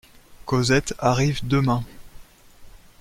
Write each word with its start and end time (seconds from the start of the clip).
Cosette 0.47 0.95
arrive 0.97 1.45
demain. 1.47 1.83